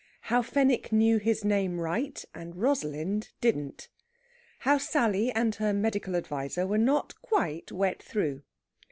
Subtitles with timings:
[0.33, 3.87] HOW FENWICK KNEW HIS NAME RIGHT, AND ROSALIND DIDN'T.
[4.61, 8.41] HOW SALLY AND HER MEDICAL ADVISER WERE NOT QUITE WET THROUGH.